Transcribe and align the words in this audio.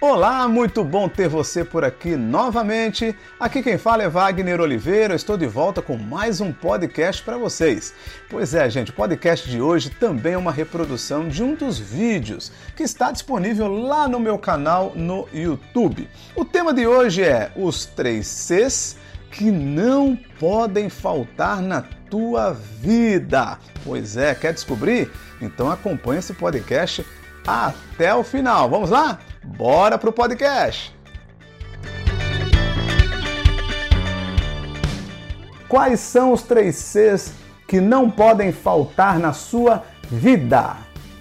Olá, 0.00 0.46
muito 0.46 0.84
bom 0.84 1.08
ter 1.08 1.28
você 1.28 1.64
por 1.64 1.84
aqui 1.84 2.14
novamente. 2.14 3.16
Aqui 3.38 3.64
quem 3.64 3.76
fala 3.76 4.04
é 4.04 4.08
Wagner 4.08 4.60
Oliveira. 4.60 5.12
Eu 5.12 5.16
estou 5.16 5.36
de 5.36 5.44
volta 5.44 5.82
com 5.82 5.96
mais 5.96 6.40
um 6.40 6.52
podcast 6.52 7.20
para 7.20 7.36
vocês. 7.36 7.92
Pois 8.30 8.54
é, 8.54 8.70
gente, 8.70 8.92
o 8.92 8.94
podcast 8.94 9.50
de 9.50 9.60
hoje 9.60 9.90
também 9.90 10.34
é 10.34 10.38
uma 10.38 10.52
reprodução 10.52 11.26
de 11.26 11.42
um 11.42 11.52
dos 11.52 11.80
vídeos 11.80 12.52
que 12.76 12.84
está 12.84 13.10
disponível 13.10 13.66
lá 13.66 14.06
no 14.06 14.20
meu 14.20 14.38
canal 14.38 14.92
no 14.94 15.28
YouTube. 15.34 16.08
O 16.36 16.44
tema 16.44 16.72
de 16.72 16.86
hoje 16.86 17.24
é 17.24 17.50
os 17.56 17.84
três 17.84 18.28
Cs 18.28 18.96
que 19.32 19.50
não 19.50 20.16
podem 20.38 20.88
faltar 20.88 21.60
na 21.60 21.82
tua 22.08 22.52
vida. 22.52 23.58
Pois 23.82 24.16
é, 24.16 24.32
quer 24.32 24.54
descobrir? 24.54 25.10
Então 25.42 25.68
acompanhe 25.68 26.20
esse 26.20 26.34
podcast 26.34 27.04
até 27.44 28.14
o 28.14 28.22
final. 28.22 28.70
Vamos 28.70 28.90
lá? 28.90 29.18
Bora 29.44 29.98
pro 29.98 30.12
podcast! 30.12 30.94
Quais 35.68 36.00
são 36.00 36.32
os 36.32 36.42
três 36.42 36.76
Cs 36.76 37.34
que 37.66 37.80
não 37.80 38.10
podem 38.10 38.52
faltar 38.52 39.18
na 39.18 39.32
sua 39.32 39.84
vida? 40.10 40.76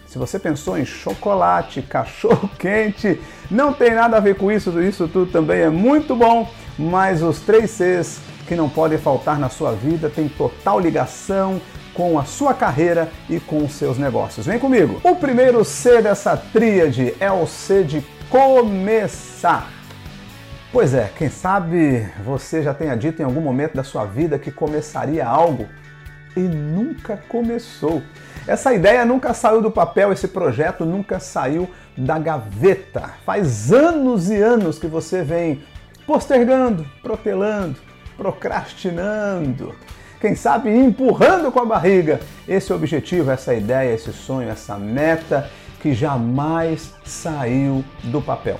Se 0.06 0.18
você 0.18 0.40
pensou 0.40 0.78
em 0.78 0.86
chocolate, 0.86 1.82
cachorro 1.90 2.50
quente, 2.58 3.20
não 3.52 3.74
tem 3.74 3.94
nada 3.94 4.18
a 4.18 4.22
ver 4.22 4.36
com 4.36 4.52
isso, 4.52 4.82
isso 4.82 5.08
tudo 5.08 5.32
também 5.32 5.62
é 5.62 5.70
muito 5.70 6.16
bom, 6.16 6.50
mas 6.80 7.22
os 7.22 7.42
três 7.42 7.72
Cs 7.72 8.22
que 8.48 8.56
não 8.56 8.70
podem 8.70 8.98
faltar 8.98 9.38
na 9.38 9.50
sua 9.50 9.74
vida 9.74 10.10
têm 10.10 10.30
total 10.30 10.80
ligação 10.80 11.62
com 11.98 12.20
a 12.20 12.26
sua 12.26 12.54
carreira 12.54 13.10
e 13.28 13.40
com 13.40 13.66
os 13.66 13.72
seus 13.72 13.98
negócios. 13.98 14.46
Vem 14.46 14.60
comigo! 14.60 15.02
O 15.04 15.16
primeiro 15.16 15.66
C 15.66 16.00
dessa 16.00 16.38
tríade 16.38 17.16
é 17.20 17.32
o 17.32 17.48
C 17.48 17.84
de 17.84 18.06
começar. 18.30 19.68
Pois 20.72 20.94
é, 20.94 21.12
quem 21.18 21.28
sabe 21.28 22.08
você 22.24 22.62
já 22.62 22.72
tenha 22.72 22.96
dito 22.96 23.20
em 23.20 23.26
algum 23.26 23.42
momento 23.42 23.74
da 23.74 23.84
sua 23.84 24.06
vida 24.06 24.38
que 24.38 24.52
começaria 24.52 25.26
algo 25.26 25.68
e 26.36 26.42
nunca 26.42 27.18
começou. 27.28 28.04
Essa 28.46 28.76
ideia 28.76 29.04
nunca 29.04 29.34
saiu 29.34 29.60
do 29.60 29.72
papel, 29.72 30.14
esse 30.14 30.28
projeto 30.28 30.86
nunca 30.86 31.20
saiu 31.20 31.68
da 31.98 32.20
gaveta. 32.20 33.10
Faz 33.26 33.74
anos 33.74 34.30
e 34.30 34.36
anos 34.36 34.78
que 34.78 34.86
você 34.86 35.24
vem 35.24 35.64
postergando, 36.06 36.86
protelando, 37.02 37.80
procrastinando. 38.16 39.74
Quem 40.20 40.34
sabe 40.34 40.70
empurrando 40.70 41.52
com 41.52 41.60
a 41.60 41.66
barriga 41.66 42.20
esse 42.48 42.74
objetivo, 42.74 43.30
essa 43.30 43.54
ideia, 43.54 43.94
esse 43.94 44.12
sonho, 44.12 44.50
essa 44.50 44.76
meta 44.78 45.50
que 45.80 45.94
jamais 45.94 46.94
saiu 47.06 47.84
do 48.04 48.20
papel. 48.20 48.60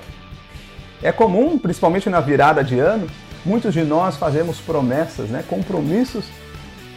É 1.02 1.10
comum, 1.10 1.58
principalmente 1.58 2.08
na 2.08 2.20
virada 2.20 2.62
de 2.62 2.78
ano, 2.78 3.08
muitos 3.44 3.74
de 3.74 3.82
nós 3.82 4.16
fazemos 4.16 4.60
promessas, 4.60 5.28
né, 5.28 5.44
compromissos 5.48 6.26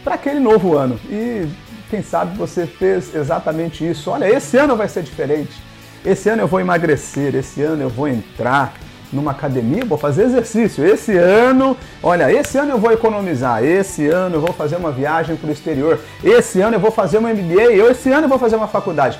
para 0.04 0.14
aquele 0.14 0.38
novo 0.38 0.76
ano. 0.76 0.98
E 1.10 1.48
quem 1.90 2.02
sabe 2.02 2.36
você 2.36 2.66
fez 2.66 3.14
exatamente 3.14 3.88
isso. 3.88 4.10
Olha, 4.10 4.28
esse 4.28 4.56
ano 4.56 4.76
vai 4.76 4.88
ser 4.88 5.02
diferente. 5.02 5.60
Esse 6.04 6.28
ano 6.28 6.42
eu 6.42 6.48
vou 6.48 6.60
emagrecer, 6.60 7.34
esse 7.34 7.62
ano 7.62 7.82
eu 7.82 7.88
vou 7.88 8.08
entrar 8.08 8.74
numa 9.12 9.32
academia, 9.32 9.84
vou 9.84 9.98
fazer 9.98 10.24
exercício. 10.24 10.84
Esse 10.84 11.16
ano, 11.16 11.76
olha, 12.02 12.32
esse 12.32 12.56
ano 12.56 12.72
eu 12.72 12.78
vou 12.78 12.90
economizar. 12.90 13.62
Esse 13.62 14.08
ano 14.08 14.36
eu 14.36 14.40
vou 14.40 14.52
fazer 14.52 14.76
uma 14.76 14.90
viagem 14.90 15.36
para 15.36 15.48
o 15.48 15.52
exterior. 15.52 16.00
Esse 16.24 16.60
ano 16.60 16.76
eu 16.76 16.80
vou 16.80 16.90
fazer 16.90 17.18
uma 17.18 17.32
MBA. 17.32 17.72
Esse 17.90 18.10
ano 18.10 18.24
eu 18.24 18.28
vou 18.28 18.38
fazer 18.38 18.56
uma 18.56 18.68
faculdade. 18.68 19.18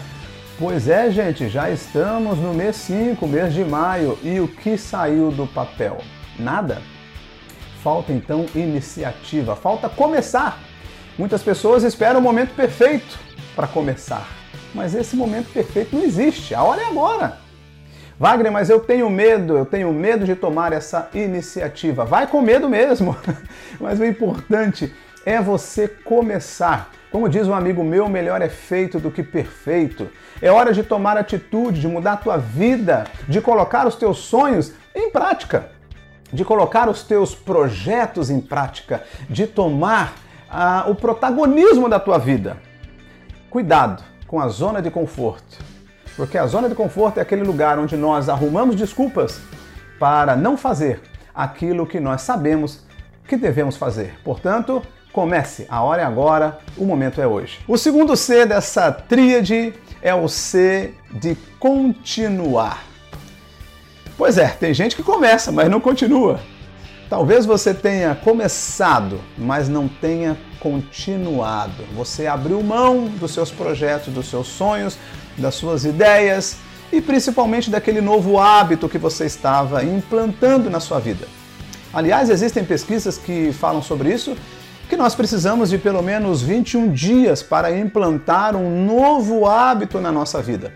Pois 0.58 0.88
é, 0.88 1.10
gente, 1.10 1.48
já 1.48 1.70
estamos 1.70 2.38
no 2.38 2.54
mês 2.54 2.76
5, 2.76 3.26
mês 3.26 3.52
de 3.52 3.64
maio, 3.64 4.18
e 4.22 4.38
o 4.38 4.46
que 4.46 4.78
saiu 4.78 5.30
do 5.30 5.46
papel? 5.46 5.98
Nada. 6.38 6.80
Falta 7.82 8.12
então 8.12 8.46
iniciativa, 8.54 9.56
falta 9.56 9.88
começar. 9.88 10.60
Muitas 11.18 11.42
pessoas 11.42 11.82
esperam 11.82 12.20
o 12.20 12.22
momento 12.22 12.54
perfeito 12.54 13.18
para 13.56 13.66
começar, 13.66 14.28
mas 14.72 14.94
esse 14.94 15.16
momento 15.16 15.52
perfeito 15.52 15.96
não 15.96 16.04
existe, 16.04 16.54
a 16.54 16.62
hora 16.62 16.80
é 16.80 16.86
agora. 16.86 17.41
Wagner, 18.22 18.52
mas 18.52 18.70
eu 18.70 18.78
tenho 18.78 19.10
medo, 19.10 19.58
eu 19.58 19.66
tenho 19.66 19.92
medo 19.92 20.24
de 20.24 20.36
tomar 20.36 20.72
essa 20.72 21.10
iniciativa. 21.12 22.04
Vai 22.04 22.24
com 22.28 22.40
medo 22.40 22.68
mesmo, 22.68 23.16
mas 23.80 23.98
o 23.98 24.04
importante 24.04 24.94
é 25.26 25.42
você 25.42 25.88
começar. 25.88 26.92
Como 27.10 27.28
diz 27.28 27.48
um 27.48 27.52
amigo 27.52 27.82
meu, 27.82 28.08
melhor 28.08 28.40
é 28.40 28.48
feito 28.48 29.00
do 29.00 29.10
que 29.10 29.24
perfeito. 29.24 30.08
É 30.40 30.52
hora 30.52 30.72
de 30.72 30.84
tomar 30.84 31.16
atitude, 31.16 31.80
de 31.80 31.88
mudar 31.88 32.12
a 32.12 32.16
tua 32.16 32.36
vida, 32.36 33.08
de 33.26 33.40
colocar 33.40 33.88
os 33.88 33.96
teus 33.96 34.18
sonhos 34.18 34.72
em 34.94 35.10
prática, 35.10 35.70
de 36.32 36.44
colocar 36.44 36.88
os 36.88 37.02
teus 37.02 37.34
projetos 37.34 38.30
em 38.30 38.40
prática, 38.40 39.02
de 39.28 39.48
tomar 39.48 40.14
ah, 40.48 40.84
o 40.86 40.94
protagonismo 40.94 41.88
da 41.88 41.98
tua 41.98 42.18
vida. 42.18 42.56
Cuidado 43.50 44.00
com 44.28 44.38
a 44.38 44.46
zona 44.46 44.80
de 44.80 44.92
conforto, 44.92 45.71
porque 46.16 46.38
a 46.38 46.46
zona 46.46 46.68
de 46.68 46.74
conforto 46.74 47.18
é 47.18 47.22
aquele 47.22 47.42
lugar 47.42 47.78
onde 47.78 47.96
nós 47.96 48.28
arrumamos 48.28 48.76
desculpas 48.76 49.40
para 49.98 50.36
não 50.36 50.56
fazer 50.56 51.00
aquilo 51.34 51.86
que 51.86 52.00
nós 52.00 52.22
sabemos 52.22 52.84
que 53.26 53.36
devemos 53.36 53.76
fazer. 53.76 54.14
Portanto, 54.22 54.82
Comece, 55.12 55.66
a 55.68 55.82
hora 55.82 56.00
é 56.00 56.04
agora, 56.06 56.58
o 56.74 56.86
momento 56.86 57.20
é 57.20 57.26
hoje. 57.26 57.60
O 57.68 57.76
segundo 57.76 58.16
C 58.16 58.46
dessa 58.46 58.90
tríade 58.90 59.74
é 60.00 60.14
o 60.14 60.26
C 60.26 60.94
de 61.10 61.36
continuar. 61.60 62.82
Pois 64.16 64.38
é, 64.38 64.48
tem 64.48 64.72
gente 64.72 64.96
que 64.96 65.02
começa, 65.02 65.52
mas 65.52 65.68
não 65.68 65.80
continua. 65.80 66.40
Talvez 67.10 67.44
você 67.44 67.74
tenha 67.74 68.14
começado, 68.14 69.20
mas 69.36 69.68
não 69.68 69.86
tenha 69.86 70.34
continuado. 70.60 71.84
Você 71.94 72.26
abriu 72.26 72.62
mão 72.62 73.04
dos 73.04 73.34
seus 73.34 73.50
projetos, 73.50 74.14
dos 74.14 74.30
seus 74.30 74.46
sonhos, 74.46 74.96
das 75.36 75.54
suas 75.54 75.84
ideias 75.84 76.56
e 76.92 77.00
principalmente 77.00 77.70
daquele 77.70 78.00
novo 78.00 78.38
hábito 78.38 78.88
que 78.88 78.98
você 78.98 79.24
estava 79.26 79.84
implantando 79.84 80.68
na 80.68 80.80
sua 80.80 80.98
vida. 80.98 81.26
Aliás, 81.92 82.30
existem 82.30 82.64
pesquisas 82.64 83.18
que 83.18 83.52
falam 83.52 83.82
sobre 83.82 84.12
isso 84.12 84.36
que 84.88 84.96
nós 84.96 85.14
precisamos 85.14 85.70
de 85.70 85.78
pelo 85.78 86.02
menos 86.02 86.42
21 86.42 86.92
dias 86.92 87.42
para 87.42 87.74
implantar 87.74 88.54
um 88.54 88.84
novo 88.84 89.46
hábito 89.46 89.98
na 90.00 90.12
nossa 90.12 90.42
vida. 90.42 90.70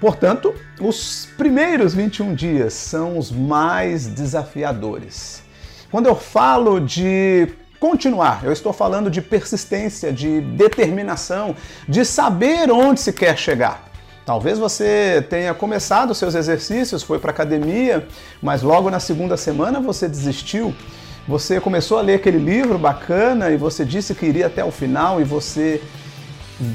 Portanto, 0.00 0.54
os 0.80 1.28
primeiros 1.36 1.92
21 1.92 2.34
dias 2.34 2.74
são 2.74 3.18
os 3.18 3.32
mais 3.32 4.06
desafiadores. 4.06 5.42
Quando 5.90 6.06
eu 6.06 6.14
falo 6.14 6.80
de 6.80 7.48
continuar, 7.78 8.44
eu 8.44 8.52
estou 8.52 8.72
falando 8.72 9.10
de 9.10 9.20
persistência, 9.20 10.12
de 10.12 10.40
determinação, 10.40 11.54
de 11.88 12.04
saber 12.04 12.70
onde 12.70 13.00
se 13.00 13.12
quer 13.12 13.36
chegar. 13.36 13.84
Talvez 14.24 14.58
você 14.58 15.24
tenha 15.30 15.54
começado 15.54 16.14
seus 16.14 16.34
exercícios, 16.34 17.02
foi 17.02 17.18
para 17.18 17.30
academia, 17.30 18.06
mas 18.42 18.62
logo 18.62 18.90
na 18.90 18.98
segunda 18.98 19.36
semana 19.36 19.80
você 19.80 20.08
desistiu 20.08 20.74
você 21.28 21.60
começou 21.60 21.98
a 21.98 22.02
ler 22.02 22.14
aquele 22.14 22.38
livro 22.38 22.78
bacana 22.78 23.50
e 23.50 23.56
você 23.56 23.84
disse 23.84 24.14
que 24.14 24.26
iria 24.26 24.46
até 24.46 24.64
o 24.64 24.70
final 24.70 25.20
e 25.20 25.24
você 25.24 25.82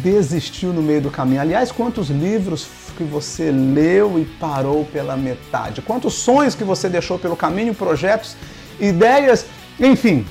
desistiu 0.04 0.74
no 0.74 0.82
meio 0.82 1.00
do 1.00 1.10
caminho. 1.10 1.40
Aliás, 1.40 1.72
quantos 1.72 2.10
livros 2.10 2.68
que 2.98 3.04
você 3.04 3.50
leu 3.50 4.20
e 4.20 4.26
parou 4.26 4.84
pela 4.84 5.16
metade? 5.16 5.82
Quantos 5.82 6.16
sonhos 6.16 6.54
que 6.54 6.66
você 6.66 6.90
deixou 6.90 7.18
pelo 7.18 7.38
caminho, 7.38 7.74
projetos, 7.74 8.36
ideias, 8.78 9.46
enfim. 9.80 10.26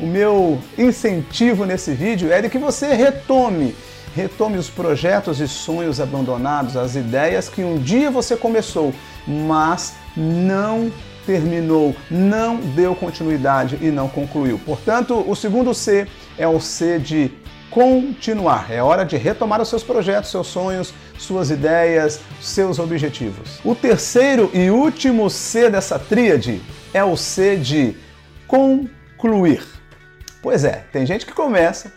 O 0.00 0.06
meu 0.06 0.58
incentivo 0.78 1.66
nesse 1.66 1.92
vídeo 1.92 2.32
é 2.32 2.40
de 2.40 2.48
que 2.48 2.56
você 2.56 2.94
retome, 2.94 3.76
retome 4.16 4.56
os 4.56 4.70
projetos 4.70 5.40
e 5.40 5.46
sonhos 5.46 6.00
abandonados, 6.00 6.74
as 6.74 6.96
ideias 6.96 7.50
que 7.50 7.62
um 7.62 7.76
dia 7.76 8.10
você 8.10 8.34
começou, 8.34 8.94
mas 9.26 9.94
não 10.16 10.90
terminou, 11.26 11.94
não 12.10 12.56
deu 12.56 12.94
continuidade 12.94 13.78
e 13.82 13.90
não 13.90 14.08
concluiu. 14.08 14.58
Portanto, 14.64 15.22
o 15.28 15.36
segundo 15.36 15.74
C 15.74 16.06
é 16.38 16.48
o 16.48 16.58
C 16.58 16.98
de 16.98 17.30
continuar. 17.70 18.70
É 18.70 18.82
hora 18.82 19.04
de 19.04 19.18
retomar 19.18 19.60
os 19.60 19.68
seus 19.68 19.82
projetos, 19.82 20.30
seus 20.30 20.46
sonhos, 20.46 20.94
suas 21.18 21.50
ideias, 21.50 22.20
seus 22.40 22.78
objetivos. 22.78 23.60
O 23.62 23.74
terceiro 23.74 24.50
e 24.54 24.70
último 24.70 25.28
C 25.28 25.68
dessa 25.68 25.98
tríade 25.98 26.62
é 26.94 27.04
o 27.04 27.18
C 27.18 27.56
de 27.56 27.94
concluir. 28.48 29.79
Pois 30.42 30.64
é, 30.64 30.84
tem 30.92 31.04
gente 31.04 31.26
que 31.26 31.32
começa, 31.32 31.92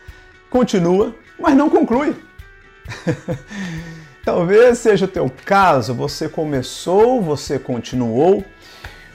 continua, 0.50 1.16
mas 1.40 1.56
não 1.56 1.70
conclui. 1.70 2.16
Talvez 4.26 4.78
seja 4.78 5.06
o 5.06 5.08
teu 5.08 5.32
caso, 5.46 5.94
você 5.94 6.30
começou, 6.30 7.22
você 7.22 7.60
continuou, 7.60 8.44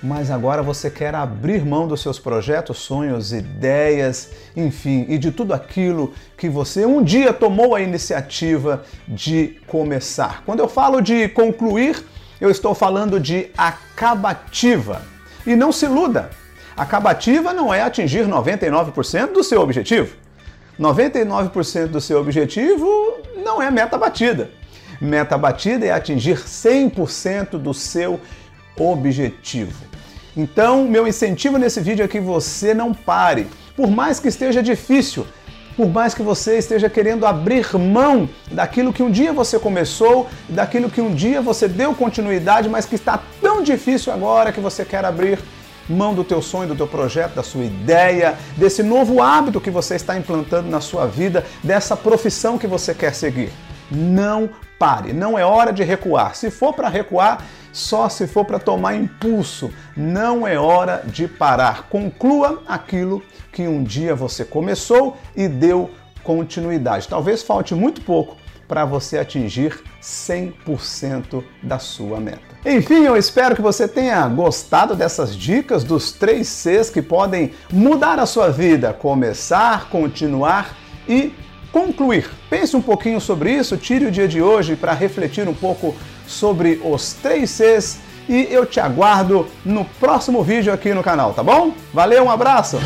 mas 0.02 0.30
agora 0.30 0.62
você 0.62 0.90
quer 0.90 1.14
abrir 1.14 1.64
mão 1.64 1.88
dos 1.88 2.02
seus 2.02 2.19
projetos, 2.19 2.78
sonhos, 2.78 3.32
ideias, 3.32 4.30
enfim, 4.54 5.06
e 5.08 5.19
de 5.19 5.32
tudo 5.32 5.54
aquilo 5.54 6.12
que 6.36 6.48
você 6.48 6.84
um 6.84 7.02
dia 7.02 7.32
tomou 7.32 7.75
a 7.75 7.80
iniciativa 7.80 8.84
de 9.06 9.58
começar. 9.66 10.42
Quando 10.44 10.60
eu 10.60 10.69
falo 10.69 11.00
de 11.00 11.28
concluir, 11.28 12.04
Eu 12.40 12.50
estou 12.50 12.72
falando 12.72 13.19
de 13.19 13.50
acabativa. 13.56 15.02
E 15.44 15.56
não 15.56 15.72
se 15.72 15.86
iluda, 15.86 16.30
acabativa 16.78 17.52
não 17.52 17.75
é 17.75 17.82
atingir 17.82 18.25
99% 18.26 19.32
do 19.32 19.42
seu 19.42 19.60
objetivo. 19.60 20.16
99% 20.78 21.88
do 21.88 22.00
seu 22.00 22.20
objetivo 22.20 22.88
não 23.44 23.60
é 23.60 23.69
meta 23.69 23.98
batida. 23.98 24.50
Meta 25.00 25.36
batida 25.36 25.84
é 25.84 25.90
atingir 25.90 26.38
100% 26.38 27.58
do 27.58 27.75
seu 27.75 28.20
objetivo. 28.76 29.86
Então, 30.36 30.84
meu 30.84 31.06
incentivo 31.06 31.58
nesse 31.58 31.80
vídeo 31.80 32.04
é 32.04 32.08
que 32.08 32.20
você 32.20 32.72
não 32.72 32.94
pare. 32.94 33.48
Por 33.76 33.90
mais 33.90 34.20
que 34.20 34.28
esteja 34.28 34.62
difícil, 34.62 35.26
por 35.76 35.88
mais 35.88 36.14
que 36.14 36.22
você 36.22 36.58
esteja 36.58 36.88
querendo 36.88 37.26
abrir 37.26 37.76
mão 37.76 38.28
daquilo 38.50 38.92
que 38.92 39.02
um 39.02 39.10
dia 39.10 39.32
você 39.32 39.58
começou, 39.58 40.28
daquilo 40.48 40.90
que 40.90 41.00
um 41.00 41.12
dia 41.12 41.42
você 41.42 41.66
deu 41.66 41.92
continuidade, 41.94 42.69
mas 42.69 42.86
que 42.86 42.94
está 42.94 43.20
tão 43.40 43.62
difícil 43.64 44.12
agora 44.12 44.52
que 44.52 44.60
você 44.60 44.84
quer 44.84 45.04
abrir 45.04 45.40
mão 45.88 46.14
do 46.14 46.25
teu 46.25 46.43
sonho, 46.43 46.69
do 46.69 46.76
teu 46.76 46.87
projeto, 46.87 47.35
da 47.35 47.43
sua 47.43 47.64
ideia, 47.64 48.37
desse 48.56 48.82
novo 48.82 49.23
hábito 49.23 49.61
que 49.61 49.70
você 49.70 49.94
está 49.94 50.17
implantando 50.17 50.69
na 50.69 50.81
sua 50.81 51.06
vida, 51.06 51.44
dessa 51.62 51.96
profissão 51.96 52.58
que 52.58 52.67
você 52.67 52.94
quer 52.94 53.14
seguir. 53.14 53.50
Não 53.90 54.50
pare, 54.79 55.12
não 55.12 55.38
é 55.38 55.44
hora 55.44 55.73
de 55.73 55.82
recuar. 55.82 56.37
Se 56.37 56.50
for 56.50 56.73
para 56.75 56.88
recuar, 56.88 57.44
só 57.73 58.08
se 58.08 58.26
for 58.26 58.44
para 58.44 58.58
tomar 58.58 58.94
impulso. 58.94 59.70
Não 59.96 60.46
é 60.46 60.58
hora 60.58 61.02
de 61.06 61.26
parar. 61.26 61.88
Conclua 61.88 62.62
aquilo 62.67 63.23
que 63.52 63.67
um 63.67 63.82
dia 63.82 64.14
você 64.14 64.44
começou 64.44 65.17
e 65.35 65.49
deu 65.49 65.90
continuidade. 66.23 67.08
Talvez 67.08 67.43
falte 67.43 67.75
muito 67.75 68.02
pouco 68.02 68.37
para 68.69 68.85
você 68.85 69.19
atingir 69.19 69.82
100% 70.00 71.43
da 71.62 71.79
sua 71.79 72.20
meta. 72.20 72.41
Enfim, 72.65 73.05
eu 73.05 73.17
espero 73.17 73.56
que 73.56 73.62
você 73.62 73.88
tenha 73.88 74.29
gostado 74.29 74.94
dessas 74.94 75.35
dicas 75.35 75.82
dos 75.82 76.12
três 76.12 76.47
Cs 76.47 76.91
que 76.91 77.00
podem 77.00 77.53
mudar 77.73 78.19
a 78.19 78.26
sua 78.26 78.50
vida: 78.50 78.93
começar, 78.93 79.88
continuar 79.88 80.76
e 81.09 81.32
concluir. 81.73 82.29
Pense 82.50 82.76
um 82.76 82.82
pouquinho 82.82 83.20
sobre 83.20 83.53
isso, 83.53 83.76
tire 83.76 84.06
o 84.06 84.11
dia 84.11 84.29
de 84.29 84.43
hoje 84.43 84.76
para 84.76 84.93
refletir 84.93 85.49
um 85.49 85.55
pouco 85.55 85.97
sobre 86.26 86.81
os 86.85 87.14
três 87.14 87.50
Cs 87.50 88.00
e 88.29 88.47
eu 88.50 88.67
te 88.67 88.79
aguardo 88.79 89.47
no 89.64 89.85
próximo 89.85 90.43
vídeo 90.43 90.73
aqui 90.73 90.93
no 90.93 91.03
canal, 91.03 91.32
tá 91.32 91.43
bom? 91.43 91.73
Valeu, 91.94 92.25
um 92.25 92.31
abraço! 92.31 92.79